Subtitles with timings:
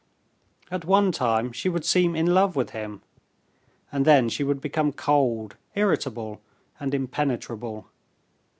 [0.71, 3.03] At one time she would seem in love with him,
[3.91, 6.41] and then she would become cold, irritable,
[6.79, 7.85] and impenetrable.